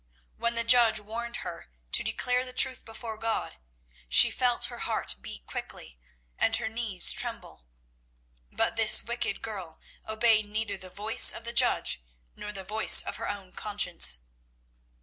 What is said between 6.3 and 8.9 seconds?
and her knees tremble; but